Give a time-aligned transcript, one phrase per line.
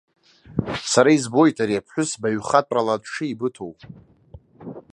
[0.91, 3.71] Сара избоит ари аԥҳәыс баҩхатәрала дшеибыҭоу.